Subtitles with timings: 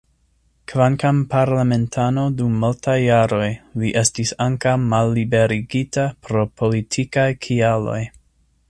[0.71, 3.51] Kvankam parlamentano dum multaj jaroj,
[3.83, 8.03] li estis ankaŭ malliberigita pro politikaj kialoj.